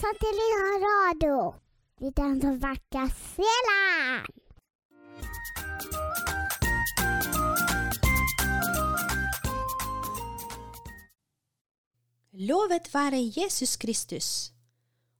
[0.00, 1.38] Satellitt radio.
[2.00, 4.28] Lyden som vekker sjelen.
[12.48, 14.28] Lovet være Jesus Kristus,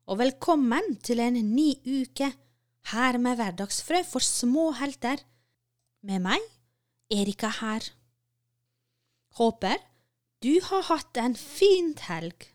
[0.09, 2.31] og velkommen til en ny uke
[2.95, 5.21] her med Hverdagsfrø for små helter.
[6.09, 6.47] Med meg,
[7.13, 7.85] Erika her.
[9.37, 9.77] Håper
[10.41, 12.49] du har hatt en fint helg,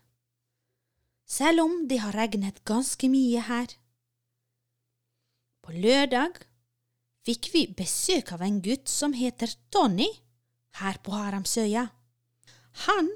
[1.36, 3.68] selv om det har regnet ganske mye her.
[5.60, 6.38] På lørdag
[7.26, 10.08] fikk vi besøk av en gutt som heter Tony,
[10.80, 11.88] her på Haramsøya.
[12.86, 13.10] Han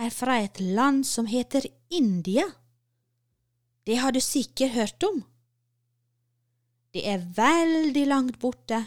[0.00, 2.46] er fra et land som heter India.
[3.86, 5.20] Det har du sikkert hørt om.
[6.92, 8.78] Det er veldig langt borte.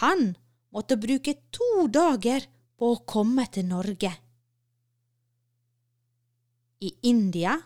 [0.00, 0.32] Han
[0.70, 2.46] måtte bruke to dager
[2.78, 4.12] på å komme til Norge.
[6.80, 7.56] I India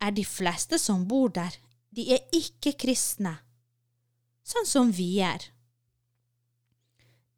[0.00, 1.52] er de fleste som bor der,
[1.92, 3.34] de er ikke kristne,
[4.46, 5.42] sånn som vi er.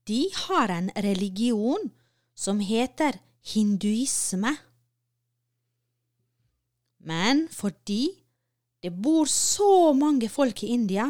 [0.06, 1.90] De har en religion
[2.34, 3.18] som heter
[3.52, 4.52] hinduisme.
[7.00, 8.04] Men fordi
[8.80, 11.08] det bor så mange folk i India,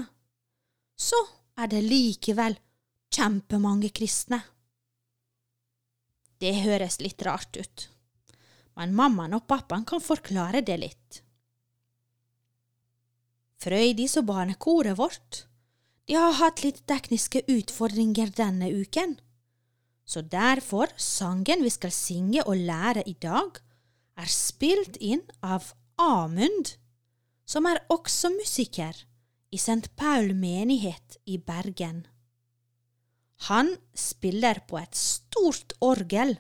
[0.99, 1.19] så
[1.61, 2.57] er det likevel
[3.15, 4.41] kjempemange kristne.
[6.41, 7.87] Det høres litt rart ut,
[8.81, 11.21] men mammaen og pappaen kan forklare det litt.
[13.61, 15.43] Frøydis og barnekoret vårt,
[16.09, 19.19] de har hatt litt tekniske utfordringer denne uken.
[20.09, 23.61] Så derfor sangen vi skal synge og lære i dag,
[24.17, 26.73] er spilt inn av Amund,
[27.45, 28.97] som er også musiker
[29.53, 29.93] i St.
[30.01, 32.07] Paul menighet i Bergen.
[33.53, 36.39] Han spiller på et stort orgel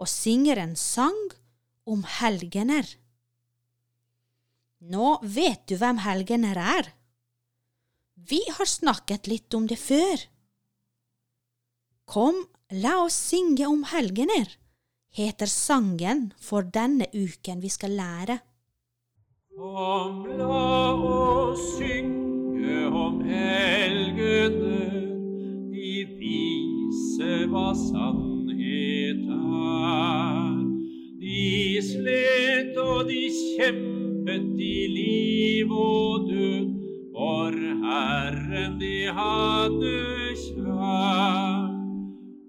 [0.00, 1.18] og synger en sang
[1.86, 2.86] om helgener.
[4.84, 6.90] Nå vet du hvem helgener er.
[8.14, 10.26] Vi har snakket litt om det før.
[12.04, 12.42] Kom,
[12.84, 14.50] la oss synge om helgener,
[15.14, 18.38] heter sangen for denne uken vi skal lære.
[19.56, 25.00] Kom, la oss synge om helgener,
[25.72, 28.33] de vise hva sannhet
[29.30, 30.56] er.
[31.20, 36.68] De slet og de kjempet i liv og død,
[37.14, 37.56] for
[37.86, 39.94] Herren de hadde
[40.42, 41.70] kjær.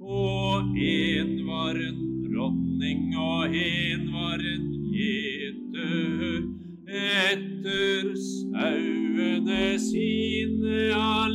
[0.02, 6.46] Og en var en dronning, og en var en gjeter.
[6.86, 11.26] Etter sauene sine han.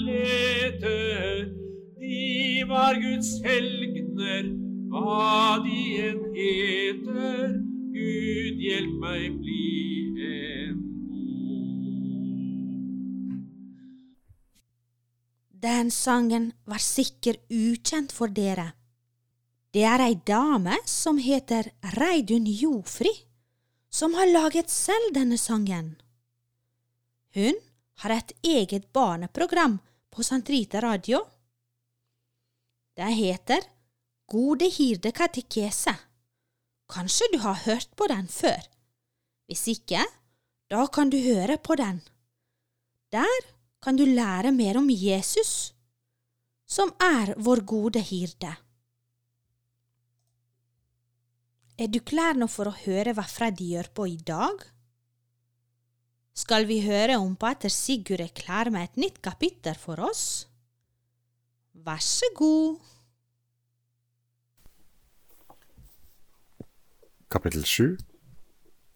[2.00, 4.44] De var Guds helgener,
[4.90, 7.54] hva de enn heter.
[7.90, 9.70] Gud hjelp meg bli
[10.26, 11.40] en god.
[15.60, 18.70] Den sangen var sikkert ukjent for dere.
[19.70, 23.12] Det er ei dame som heter Reidun Jofri,
[23.90, 25.94] som har laget selv denne sangen.
[27.34, 27.54] Hun
[28.02, 29.78] har et eget barneprogram
[30.10, 31.20] på Santrita Radio.
[32.96, 33.62] Det heter
[34.30, 35.96] Gode hirde katekese.
[36.90, 38.62] Kanskje du har hørt på den før?
[39.50, 40.04] Hvis ikke,
[40.70, 41.98] da kan du høre på den.
[43.10, 43.46] Der
[43.82, 45.72] kan du lære mer om Jesus,
[46.62, 48.52] som er vår gode hirde.
[51.80, 54.62] Er du klar nå for å høre hva Freddy gjør på i dag?
[56.38, 60.46] Skal vi høre om pater Sigurd er klar med et nytt kapittel for oss?
[61.74, 62.99] Vær så god.
[67.30, 67.96] Kapittel 7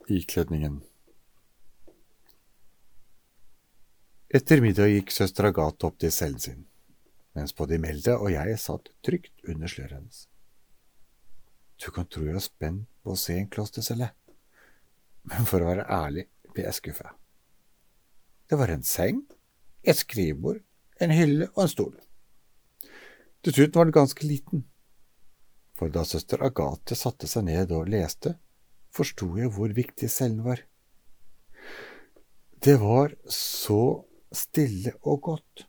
[0.08, 0.80] Ikledningen
[4.26, 6.64] Etter middag gikk søstera Gat opp til cellen sin,
[7.38, 10.24] mens både Imelda og jeg satt trygt under sløret hennes.
[11.78, 14.10] Du kan tro jeg er spent på å se en klostercelle,
[15.30, 17.14] men for å være ærlig ble jeg skuffa.
[18.50, 19.22] Det var en seng,
[19.86, 20.64] et skrivebord,
[20.98, 21.94] en hylle og en stol.
[23.46, 24.66] Dessuten var den ganske liten,
[25.74, 28.36] for da søster Agathe satte seg ned og leste,
[28.94, 30.62] forsto jeg hvor viktig cellen var.
[32.64, 34.04] Det var så
[34.34, 35.66] stille og godt,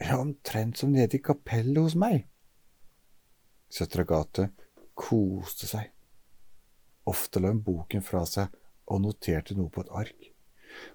[0.00, 2.24] ja, omtrent som nede i kapellet hos meg.
[3.68, 4.48] Søster Agathe
[4.98, 5.92] koste seg.
[7.08, 8.52] Ofte la hun boken fra seg
[8.88, 10.28] og noterte noe på et ark.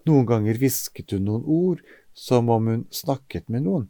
[0.08, 1.82] Noen ganger hvisket hun noen ord,
[2.14, 3.88] som om hun snakket med noen.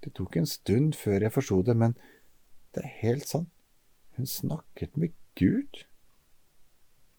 [0.00, 1.94] Det tok en stund før jeg forsto det, men
[2.74, 3.50] det er helt sant,
[4.16, 5.84] hun snakket med Gud.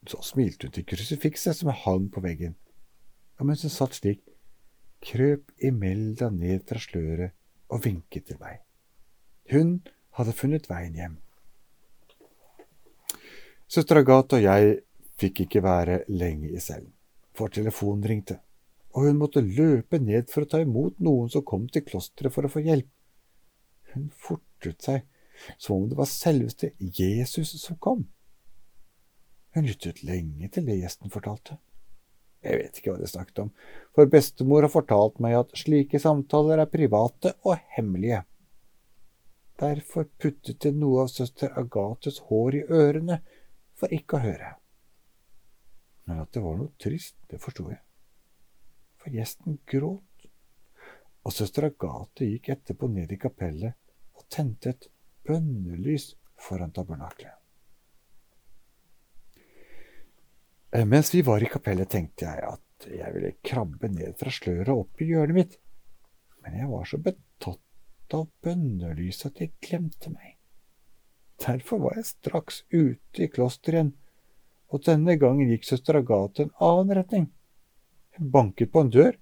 [0.07, 2.56] Så smilte hun til krusifikset som hang på veggen,
[3.39, 4.21] og mens hun satt slik,
[5.01, 7.33] krøp Imelda ned fra sløret
[7.71, 8.62] og vinket til meg.
[9.51, 9.80] Hun
[10.18, 11.18] hadde funnet veien hjem.
[13.71, 14.80] Søster Agathe og jeg
[15.21, 16.92] fikk ikke være lenge i cellen,
[17.33, 18.39] for telefonen ringte,
[18.92, 22.48] og hun måtte løpe ned for å ta imot noen som kom til klosteret for
[22.48, 22.89] å få hjelp.
[23.94, 25.06] Hun fortet seg,
[25.58, 28.06] som om det var selveste Jesus som kom.
[29.56, 31.58] Hun lyttet lenge til det gjesten fortalte.
[32.42, 33.50] Jeg vet ikke hva de snakket om,
[33.94, 38.24] for bestemor har fortalt meg at slike samtaler er private og hemmelige.
[39.62, 43.20] Derfor puttet de noe av søster Agathes hår i ørene
[43.78, 44.56] for ikke å høre.
[46.10, 47.78] Men at det var noe trist, det forsto jeg.
[49.02, 50.26] For gjesten gråt,
[51.22, 53.78] og søster Agathe gikk etterpå ned i kapellet
[54.18, 54.90] og tente et
[55.28, 57.38] bønnelys foran tabernaklet.
[60.72, 64.72] Eh, mens vi var i kapellet, tenkte jeg at jeg ville krabbe ned fra sløret
[64.72, 65.58] og opp i hjørnet mitt,
[66.42, 70.38] men jeg var så betatt av bønnelyset at jeg glemte meg.
[71.42, 73.92] Derfor var jeg straks ute i klosteret igjen,
[74.72, 77.28] og denne gangen gikk søster Agathe en annen retning.
[78.16, 79.18] Hun banket på en dør,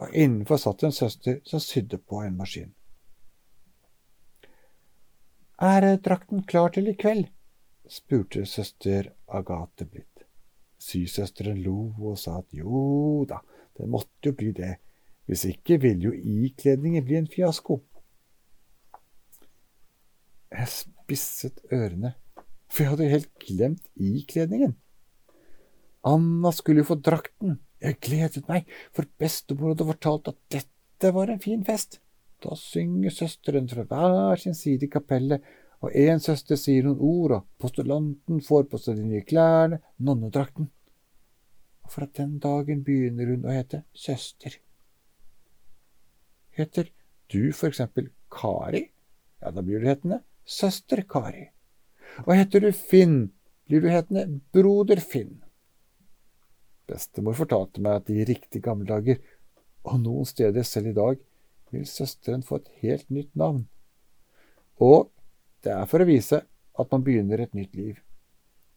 [0.00, 2.74] og innenfor satt en søster som sydde på en maskin.
[5.60, 7.26] Er drakten klar til i kveld?
[7.84, 10.22] spurte søster Agathe blitt.
[10.80, 13.42] Sysøsteren lo og sa at jo da,
[13.76, 14.78] det måtte jo bli det,
[15.28, 17.76] hvis ikke ville jo ikledningen bli en fiasko.
[20.48, 22.14] Jeg spisset ørene,
[22.72, 24.78] for jeg hadde helt glemt ikledningen.
[26.08, 28.64] Anna skulle jo få drakten, jeg gledet meg,
[28.96, 32.00] for bestemor hadde fortalt at dette var en fin fest.
[32.40, 35.44] Da synger søsteren fra hver sin side i kapellet,
[35.80, 40.68] og en søster sier noen ord, og postulanten får på seg de nye klærne, nonnedrakten.
[41.84, 44.58] Og fra den dagen begynner hun å hete søster.
[46.56, 46.90] Heter
[47.32, 48.82] du for eksempel Kari,
[49.40, 51.48] ja, da blir du hetende søster Kari.
[52.26, 53.30] Og heter du Finn,
[53.68, 55.38] blir du hetende broder Finn.
[56.90, 59.20] Bestemor fortalte meg at i riktig gamle dager,
[59.86, 61.20] og noen steder selv i dag,
[61.72, 63.64] vil søsteren få et helt nytt navn.
[64.80, 65.10] Og
[65.64, 66.42] det er for å vise
[66.80, 67.98] at man begynner et nytt liv.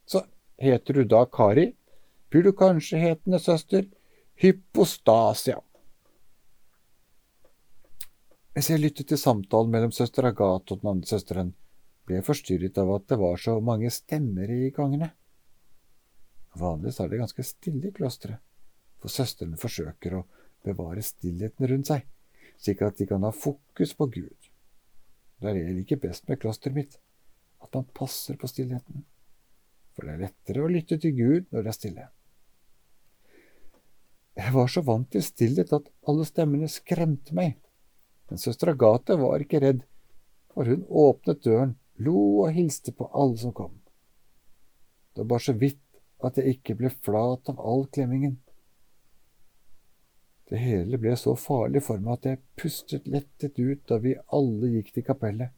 [0.06, 0.24] Så
[0.60, 1.72] heter du da Kari,
[2.30, 3.86] blir du kanskje hetende søster
[4.42, 5.60] Hypostasia.
[8.54, 11.54] Mens jeg lyttet til samtalen mellom søster Agathe og den andre søsteren,
[12.06, 15.10] ble jeg forstyrret av at det var så mange stemmer i gangene.
[16.60, 18.42] Vanligvis er det ganske stille i klosteret,
[19.01, 20.25] for søstrene forsøker å
[20.66, 22.06] bevare stillheten rundt seg,
[22.63, 24.50] slik at de kan ha fokus på Gud.
[25.39, 27.00] Det er det jeg liker best med klosteret mitt,
[27.63, 29.04] at man passer på stillheten.
[29.94, 32.06] For det er lettere å lytte til Gud når det er stille.
[34.33, 37.60] Jeg var så vant til stillhet at alle stemmene skremte meg.
[38.30, 39.83] Men søster Agathe var ikke redd,
[40.54, 42.15] for hun åpnet døren, lo
[42.45, 43.75] og hilste på alle som kom.
[45.13, 45.81] Det var bare så vidt
[46.25, 48.39] at jeg ikke ble flat av all klemmingen.
[50.54, 54.68] Det hele ble så farlig for meg at jeg pustet lettet ut da vi alle
[54.76, 55.50] gikk til kapellet.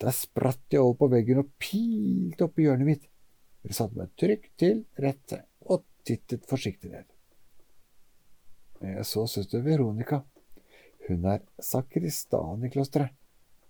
[0.00, 3.04] Der spratt jeg over på veggen og pilte opp i hjørnet mitt.
[3.68, 7.04] Jeg satte meg trygt til rette og tittet forsiktig ned.
[8.96, 10.22] Jeg så søster Veronica.
[11.04, 13.12] Hun er sakristan i klosteret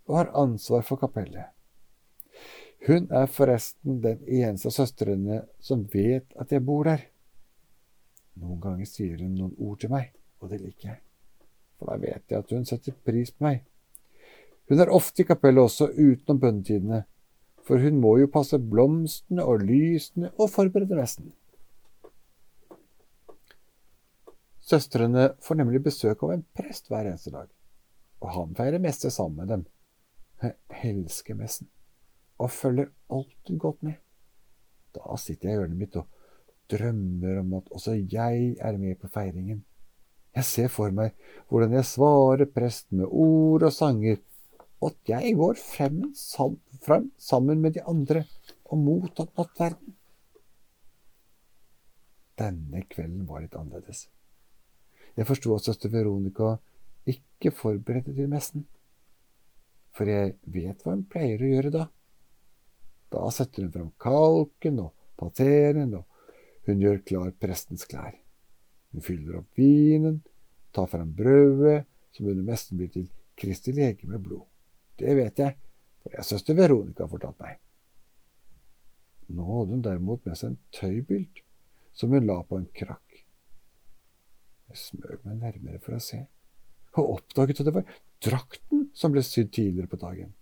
[0.07, 1.51] og har ansvar for kapellet.
[2.87, 7.09] Hun er forresten den eneste av søstrene som vet at jeg bor der.
[8.39, 11.01] Noen ganger sier hun noen ord til meg og det liker jeg,
[11.79, 13.63] for da vet jeg at hun setter pris på meg.
[14.69, 17.03] Hun er ofte i kapellet også utenom bønnetidene,
[17.65, 21.33] for hun må jo passe blomstene og lysene og forberede messen.
[24.65, 27.49] Søstrene får nemlig besøk av en prest hver eneste dag,
[28.25, 29.65] og han feirer messe sammen med dem.
[30.45, 30.57] Jeg
[30.95, 31.69] elsker messen,
[32.41, 34.01] og følger alltid godt med.
[34.97, 36.09] Da sitter jeg i hjørnet mitt og
[36.73, 39.65] drømmer om at også jeg er med på feiringen.
[40.35, 41.15] Jeg ser for meg
[41.49, 44.19] hvordan jeg svarer presten med ord og sanger,
[44.83, 46.01] og at jeg går frem,
[46.83, 48.25] frem sammen med de andre
[48.65, 49.95] og mottar nattverden.
[52.35, 54.09] Denne kvelden var litt annerledes.
[55.15, 56.57] Jeg forsto at søster Veronica
[57.07, 58.65] ikke forberedte til messen,
[59.95, 61.85] for jeg vet hva hun pleier å gjøre da.
[63.15, 68.24] Da setter hun fram kalken og pateren, og hun gjør klar prestens klær.
[68.95, 70.21] Hun fyller opp vinen,
[70.71, 71.85] tar fram brødet,
[72.15, 74.47] som under mesten blir til Kristi legeme blod.
[74.95, 75.57] Det vet jeg,
[76.03, 77.59] for har søster Veronica fortalt meg.
[79.35, 81.43] Nå hadde hun derimot med seg en tøybylt
[81.97, 83.19] som hun la på en krakk.
[84.71, 86.21] Jeg smøg meg nærmere for å se,
[86.95, 90.35] og oppdaget at det var drakten som ble sydd tidligere på dagen.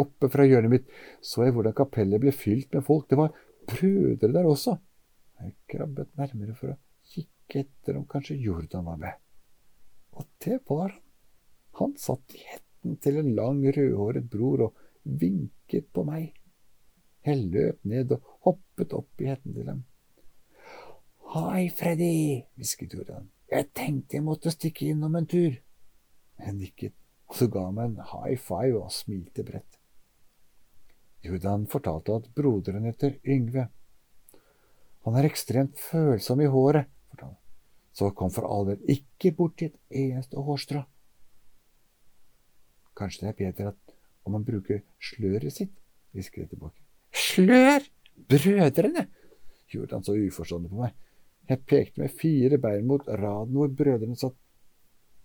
[0.00, 3.08] Oppe fra hjørnet mitt så jeg hvordan kapellet ble fylt med folk.
[3.10, 3.34] Det var
[3.68, 4.76] brødre der også.
[5.40, 6.78] Jeg krabbet nærmere for å
[7.56, 9.14] etter om kanskje Jordan var med.
[10.16, 11.06] Og det var han.
[11.80, 16.34] Han satt i hetten til en lang, rødhåret bror og vinket på meg.
[17.24, 19.82] Jeg løp ned og hoppet opp i hetten til dem.
[21.30, 23.30] Hei, Freddy, hvisket Jordan.
[23.50, 25.56] Jeg tenkte jeg måtte stikke innom en tur.
[26.40, 26.94] Jeg nikket,
[27.30, 29.78] og så ga han meg en high five og smilte bredt.
[31.24, 33.68] Jordan fortalte at broderen heter Yngve.
[35.04, 37.39] Han er ekstremt følsom i håret, fortalte han.
[37.92, 40.82] Så kom for all del ikke borti et eneste hårstrå.
[42.96, 45.72] Kanskje det er bedre at om man bruker sløret sitt,
[46.14, 46.78] hvisker jeg tilbake.
[47.10, 47.86] Slør!
[48.30, 49.06] Brødrene!
[49.70, 50.94] gjorde han så uforstående på meg.
[51.50, 54.36] Jeg pekte med fire bein mot raden hvor brødrene satt,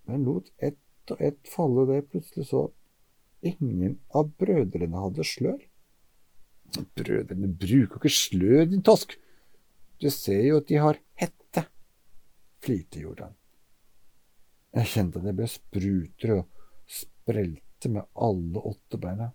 [0.10, 2.64] men lot ett og ett falle da jeg plutselig så
[3.46, 5.60] ingen av brødrene hadde slør.
[6.98, 9.18] Brødrene bruker ikke slør, din tosk.
[10.02, 11.45] Du ser jo at de har hette,
[12.66, 13.34] flirte Jordan.
[14.76, 19.30] Jeg kjente jeg ble sprutere og sprelte med alle åtte beina.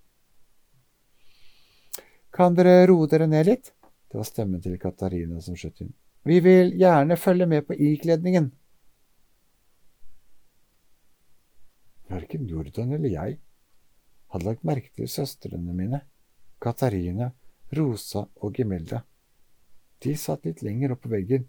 [2.35, 3.73] Kan dere roe dere ned litt?
[4.11, 5.93] Det var stemmen til Katarina som skjøt inn.
[6.27, 8.51] Vi vil gjerne følge med på ikledningen.
[12.11, 13.39] Verken Jordan eller jeg
[14.31, 16.03] hadde lagt merke til søstrene mine,
[16.63, 17.31] Katarina,
[17.75, 19.01] Rosa og Gemelda.
[20.03, 21.47] De satt litt lenger opp på veggen.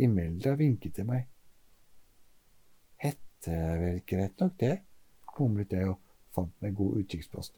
[0.00, 1.26] Imelda vinket til meg.
[3.00, 4.76] Hette er vel greit nok, det,
[5.38, 5.98] mumlet jeg og
[6.34, 7.54] fant meg god utkikkspost.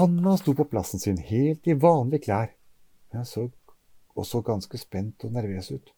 [0.00, 2.52] Anna sto på plassen sin helt i vanlige klær,
[3.12, 3.48] men så
[4.18, 5.92] også ganske spent og nervøs ut.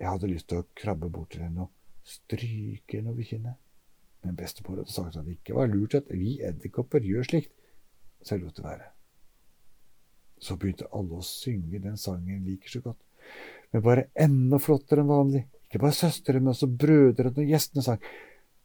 [0.00, 3.58] Jeg hadde lyst til å krabbe bort til henne og stryke henne over kinnet,
[4.24, 7.52] men bestemor hadde sagt at det ikke var lurt at vi edderkopper gjør slikt,
[8.22, 8.88] så jeg lot det være.
[10.40, 13.00] Så begynte alle å synge den sangen jeg liker så godt,
[13.70, 15.44] men bare enda flottere enn vanlig.
[15.68, 18.00] Ikke bare søstre, men også brødrene og gjestene sang.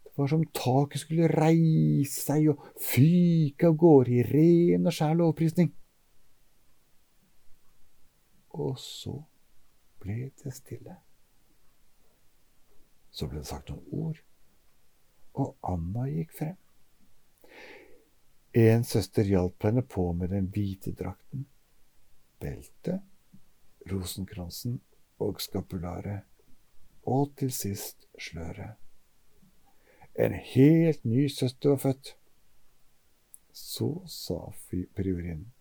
[0.06, 5.18] Det var som taket skulle reise seg og fyke av gårde i ren og skjær
[5.20, 5.74] lovprisning.
[8.56, 9.18] Og så
[10.00, 10.96] ble det stille.
[13.12, 14.22] Så ble det sagt noen ord,
[15.36, 16.56] og Anna gikk frem.
[18.56, 21.44] En søster hjalp henne på med den hvite drakten,
[22.42, 23.02] beltet,
[23.92, 24.80] rosenkransen
[25.22, 26.26] og skapularet,
[27.06, 28.76] og til sist sløret.
[30.16, 32.16] En helt ny søster var født.
[33.54, 34.40] Så sa
[34.96, 35.52] priorinnen.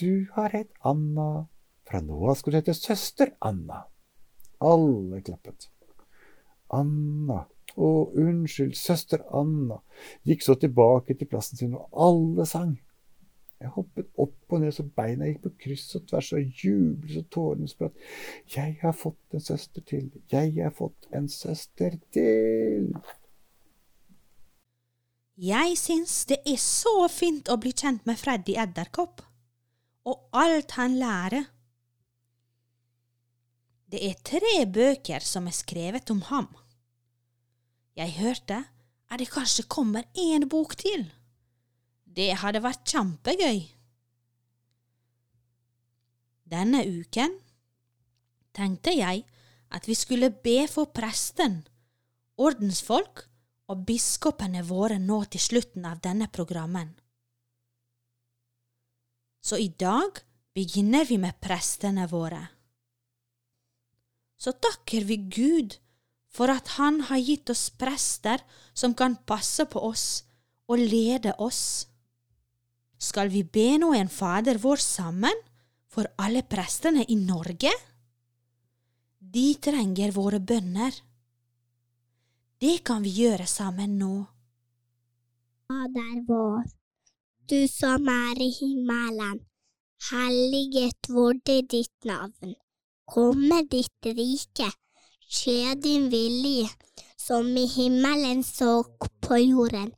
[0.00, 1.48] Du har hett Anna.
[1.88, 3.84] Fra nå av skal du hete søster Anna.
[4.62, 5.68] Alle klappet.
[6.74, 9.78] Anna, å, unnskyld, søster Anna,
[10.28, 12.74] gikk så tilbake til plassen sin, og alle sang.
[13.58, 17.22] Jeg hoppet opp og ned så beina gikk på kryss og tvers, og jublet så
[17.34, 17.96] tårene spratt.
[18.54, 22.92] Jeg har fått en søster til, jeg har fått en søster til.
[25.38, 29.22] Jeg syns det er så fint å bli kjent med Freddy Edderkopp,
[30.06, 31.50] og alt han lærer.
[33.90, 36.50] Det er tre bøker som er skrevet om ham.
[37.98, 38.62] Jeg hørte
[39.08, 41.08] at det kanskje kommer én bok til.
[42.18, 43.60] Det hadde vært kjempegøy.
[46.48, 47.36] Denne uken
[48.56, 49.22] tenkte jeg
[49.70, 51.60] at vi skulle be for presten,
[52.40, 53.26] ordensfolk
[53.68, 56.94] og biskopene våre nå til slutten av denne programmen.
[59.44, 60.18] Så i dag
[60.56, 62.40] begynner vi med prestene våre.
[64.38, 65.76] Så takker vi Gud
[66.32, 68.42] for at Han har gitt oss prester
[68.74, 70.24] som kan passe på oss
[70.68, 71.88] og lede oss.
[72.98, 75.44] Skal vi be nå en Fader vår sammen
[75.86, 77.70] for alle prestene i Norge?
[79.18, 80.94] De trenger våre bønner.
[82.58, 84.14] Det kan vi gjøre sammen nå.
[85.70, 86.64] Fader vår,
[87.46, 89.44] du som er i himmelen.
[90.10, 92.54] Helliget vorde ditt navn.
[93.06, 94.70] Komme ditt rike.
[95.28, 96.66] Skje din vilje,
[97.18, 98.82] som i himmelen så
[99.20, 99.92] på jorden.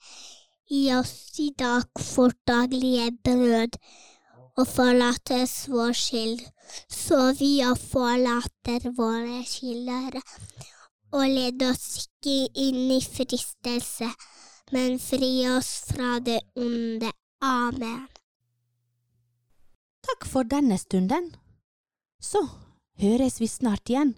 [0.71, 1.83] Gi oss i dag
[2.15, 3.75] vårt daglige brød,
[4.55, 6.45] og forlat oss vår skyld,
[6.87, 10.23] så vi òg forlater våre skyldere.
[11.11, 12.37] Og led oss ikke
[12.69, 14.13] inn i fristelse,
[14.71, 17.11] men fri oss fra det onde.
[17.43, 18.07] Amen.
[20.07, 21.33] Takk for denne stunden.
[22.23, 22.47] Så
[23.03, 24.15] høres vi snart igjen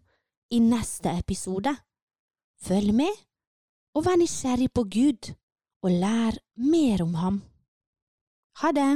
[0.53, 1.73] i neste episode.
[2.61, 3.15] Følg med,
[3.97, 5.33] og vær nysgjerrig på Gud,
[5.83, 7.41] og lær mer om ham.
[8.63, 8.91] Ha det!